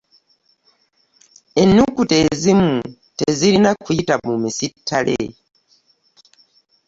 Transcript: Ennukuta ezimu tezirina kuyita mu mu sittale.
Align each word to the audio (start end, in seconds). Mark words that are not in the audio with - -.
Ennukuta 1.61 2.15
ezimu 2.27 2.71
tezirina 3.17 3.69
kuyita 3.83 4.15
mu 4.25 4.33
mu 4.41 4.49
sittale. 4.57 5.19